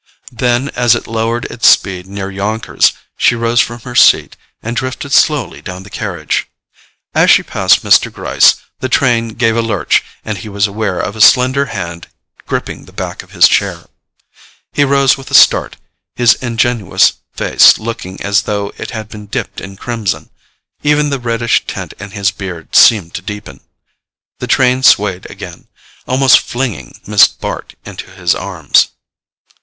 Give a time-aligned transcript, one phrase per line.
[0.31, 5.11] Then, as it lowered its speed near Yonkers, she rose from her seat and drifted
[5.11, 6.47] slowly down the carriage.
[7.13, 8.11] As she passed Mr.
[8.11, 12.07] Gryce, the train gave a lurch, and he was aware of a slender hand
[12.47, 13.85] gripping the back of his chair.
[14.73, 15.77] He rose with a start,
[16.15, 20.31] his ingenuous face looking as though it had been dipped in crimson:
[20.81, 23.59] even the reddish tint in his beard seemed to deepen.
[24.39, 25.67] The train swayed again,
[26.07, 28.87] almost flinging Miss Bart into his arms.